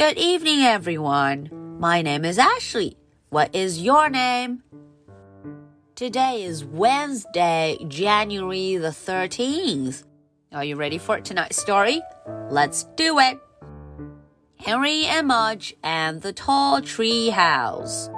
[0.00, 1.50] Good evening, everyone.
[1.78, 2.96] My name is Ashley.
[3.30, 4.62] What is your name?
[5.94, 10.04] Today is Wednesday, January the 13th.
[10.52, 12.00] Are you ready for tonight's story?
[12.50, 13.38] Let's do it.
[14.56, 18.10] Henry and Mudge and the Tall Tree House.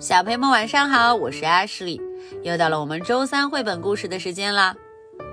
[0.00, 2.00] 小朋友们晚上好，我是 Ashley，
[2.42, 4.74] 又到了我们周三绘本故事的时间啦。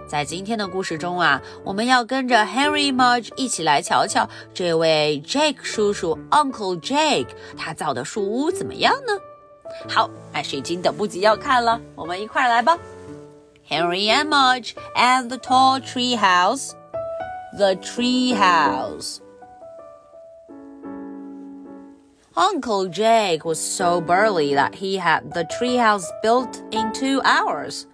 [0.08, 9.14] 在今天的故事中啊，我们要跟着 Henry Mudge 一起来瞧瞧这位 Jake 叔叔 Uncle Jake 他造的树屋怎么样呢？
[9.88, 12.78] 好，Ashley 已经等不及要看了，我们一块来吧。
[13.70, 16.72] Henry and Mudge and the Tall Tree House.
[17.58, 19.20] The Tree House.
[22.34, 27.86] Uncle Jake was so burly that he had the treehouse built in two hours.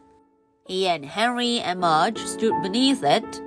[0.73, 3.43] He and Henry and Mudge stood beneath it.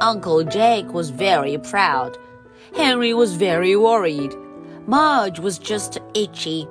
[0.00, 2.16] Uncle Jake was very proud.
[2.74, 4.34] Henry was very worried.
[4.86, 6.66] Mudge was just itchy.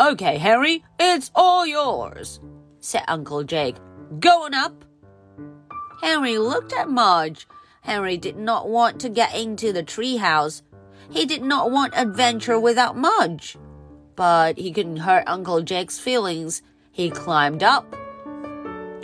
[0.00, 2.40] Okay, Henry, it's all yours,
[2.80, 3.76] said Uncle Jake.
[4.18, 4.86] Going up.
[6.00, 7.46] Henry looked at Mudge.
[7.82, 10.62] Henry did not want to get into the treehouse.
[11.10, 13.58] He did not want adventure without Mudge.
[14.16, 16.62] But he couldn't hurt Uncle Jake's feelings.
[16.90, 17.94] He climbed up.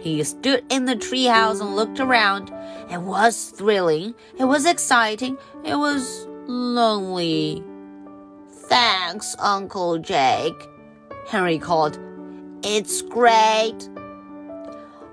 [0.09, 2.51] He stood in the treehouse and looked around.
[2.91, 4.15] It was thrilling.
[4.39, 5.37] It was exciting.
[5.65, 7.63] It was lonely.
[8.49, 10.69] Thanks, Uncle Jake.
[11.27, 11.99] Henry called.
[12.63, 13.89] It's great.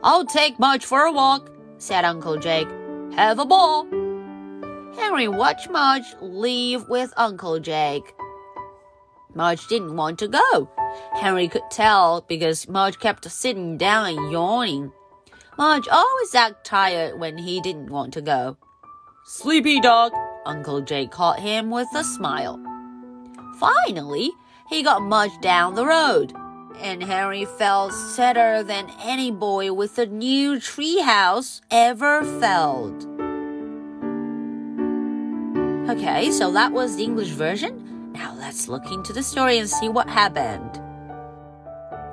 [0.02, 2.70] I'll take Mudge for a walk, said Uncle Jake.
[3.16, 3.86] Have a ball.
[4.98, 8.16] Henry watched Mudge leave with Uncle Jake.
[9.34, 10.70] Mudge didn't want to go.
[11.14, 14.92] Henry could tell because Mudge kept sitting down and yawning.
[15.58, 18.58] Mudge always acted tired when he didn't want to go.
[19.26, 20.12] Sleepy dog,
[20.46, 22.60] Uncle Jake caught him with a smile.
[23.60, 24.32] Finally,
[24.70, 26.34] he got Mudge down the road,
[26.80, 33.08] and Henry felt sadder than any boy with a new treehouse ever felt.
[35.90, 38.12] Okay, so that was the English version.
[38.12, 40.82] Now let's look into the story and see what happened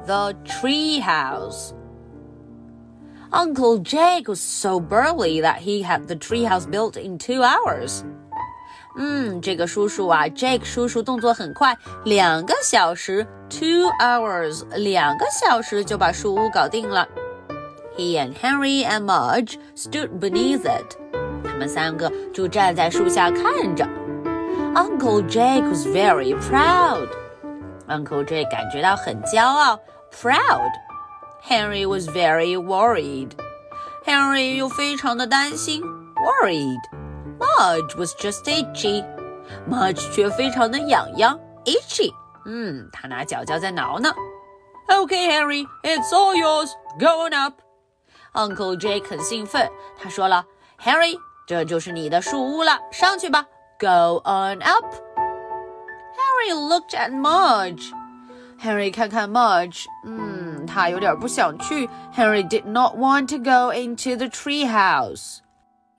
[0.06, 1.74] the treehouse.
[3.32, 8.04] Uncle Jake was so burly that he had the treehouse built in two hours.
[8.94, 11.74] Hmm, 嗯，这个叔叔啊，Jake 叔叔动作很快，
[12.04, 17.08] 两个小时，two hours，两个小时就把树屋搞定了。
[17.96, 20.96] He and Henry and Mudge stood beneath it。
[21.42, 23.88] 他们三个就站在树下看着。
[24.74, 27.08] Uncle Jake was very proud。
[27.88, 29.78] Uncle Jake 感觉到很骄傲。
[30.11, 30.71] ，proud.
[31.43, 33.31] Henry was very worried.
[34.05, 35.81] Henry 又非常的担心，
[36.15, 36.79] worried.
[37.39, 39.05] Mudge was just itchy.
[39.69, 42.13] Mudge 却非常的痒痒，itchy.
[42.45, 44.13] 嗯，他拿脚脚在挠呢。
[44.89, 46.69] Okay, Henry, it's all yours.
[46.99, 47.61] Going up.
[48.33, 50.45] Uncle Jake 很兴奋，他说了，
[50.81, 53.45] Henry，这就是你的树屋了，上去吧。
[53.79, 54.85] Go on up.
[56.15, 57.91] Harry looked at Mudge.
[58.63, 61.87] Harry 看看 Mudge，嗯，他有点不想去。
[62.15, 65.39] Harry did not want to go into the tree house.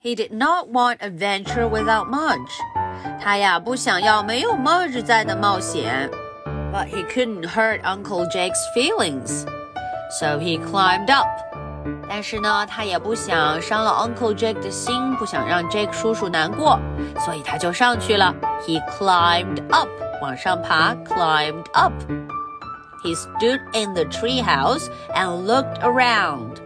[0.01, 2.51] He did not want adventure without Mudge.
[3.21, 6.09] 他呀不想要没有 Mudge 在的冒险。
[6.71, 9.45] But he couldn't hurt Uncle Jake's feelings,
[10.19, 11.27] so he climbed up.
[12.07, 16.79] 但是呢，他也不想伤了 Uncle Jake 的心，不想让 Jake 叔叔难过，
[17.25, 18.35] 所以他就上去了。
[18.67, 19.89] He climbed up，
[20.21, 21.93] 往上爬，climbed up。
[23.03, 26.57] He stood in the tree house and looked around。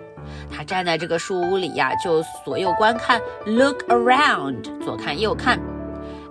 [0.56, 5.59] 他站在这个树屋里呀，就左右观看，look around，左看右看。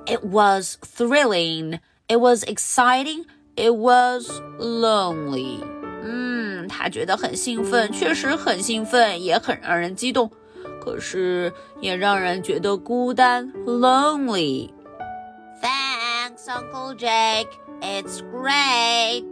[0.07, 1.79] It was thrilling.
[2.09, 3.25] It was exciting.
[3.55, 4.29] It was
[4.59, 5.61] lonely.
[6.05, 10.33] 嗯，他觉得很兴奋，确实很兴奋，也很让人激动，
[10.81, 17.47] 可是也让人觉得孤单，lonely。Thanks, Uncle Jake.
[17.81, 19.25] It's great.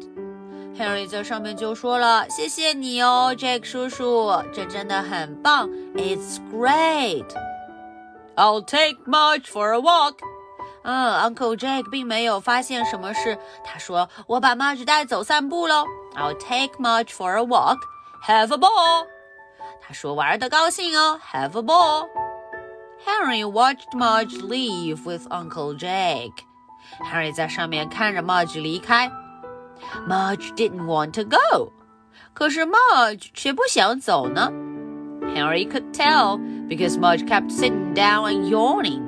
[0.77, 5.69] Harry 在上面就说了：“谢谢你哦，Jack 叔叔，这真的很棒。
[5.95, 7.25] It's great.
[8.35, 10.15] I'll take March for a walk.”
[10.83, 13.37] 嗯，Uncle Jack 并没有发现什么事。
[13.63, 15.85] 他说：“我把 Marge 带走散步喽。”
[16.15, 17.77] I'll take Marge for a walk.
[18.27, 19.07] Have a ball.
[19.81, 22.09] 他说玩的高兴哦，Have a ball.
[23.05, 26.31] Harry watched Marge leave with Uncle Jack.
[26.99, 29.09] Harry 在上面看着 Marge 离开。
[30.06, 31.72] Marge didn't want to go.
[32.32, 34.50] 可是 Marge 却不想走呢。
[35.34, 36.38] Harry could tell
[36.68, 39.02] because Mudge kept sitting down and yawning.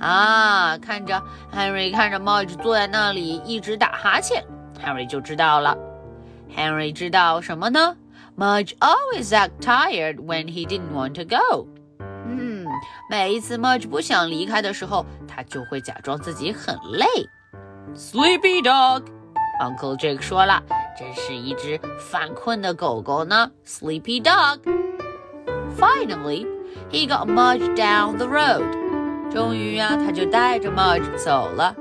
[0.00, 1.22] 啊，看着
[1.52, 4.44] Henry 看着 Mudge 坐在那里一直打哈欠，
[4.84, 5.76] Henry 就知道了。
[6.54, 7.96] Henry 知道什么呢？
[8.36, 11.66] Mudge always act tired when he didn't want to go.
[12.00, 12.64] 嗯，
[13.10, 17.06] 每一次 Mudge 不想离开的时候，他就会假装自己很累。
[17.94, 19.02] Sleepy dog,
[19.60, 20.62] Uncle Jake 说了，
[20.98, 23.50] 真是一只犯困的狗狗呢。
[23.66, 24.60] Sleepy dog.
[25.76, 26.46] Finally,
[26.90, 28.64] he got Mudge down the road.
[29.30, 31.74] 终于啊，他就带着 Mudge 走了。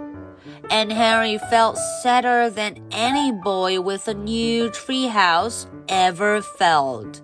[0.70, 7.22] And Harry felt sadder than any boy with a new treehouse ever felt.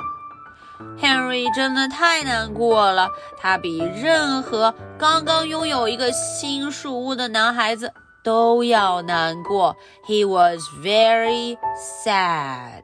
[0.98, 7.94] Henry 真的太难过了，他比任何刚刚拥有一个新树屋的男孩子
[8.24, 9.76] 都要难过。
[10.06, 12.84] He was very sad.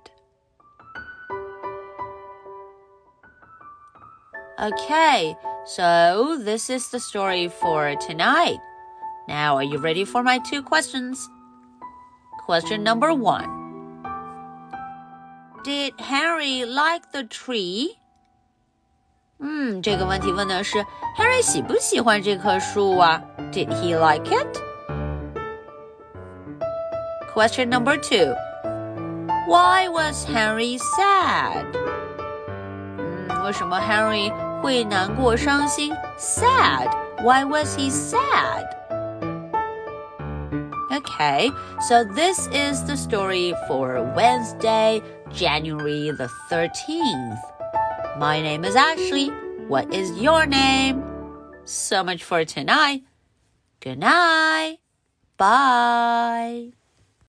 [4.57, 8.59] Okay, so this is the story for tonight.
[9.27, 11.29] Now, are you ready for my two questions?
[12.45, 13.47] Question number one
[15.63, 17.95] Did Harry like the tree?
[19.39, 20.79] 嗯，这个问题问的是
[21.17, 23.21] Harry 喜不喜欢这棵树啊？
[23.53, 24.62] Did he like it?
[27.33, 28.33] Question number two
[29.47, 31.65] Why was Harry sad?
[32.97, 34.31] 嗯，为什么 Harry
[34.61, 35.93] 会难过伤心？
[36.17, 36.89] Sad.
[37.23, 38.65] Why was he sad?
[40.91, 41.49] Okay,
[41.87, 47.39] so this is the story for Wednesday, January the 13th.
[48.17, 49.31] My name is Ashley.
[49.67, 51.03] What is your name?
[51.65, 53.03] So much for tonight.
[53.79, 54.79] Good night.
[55.37, 56.73] Bye.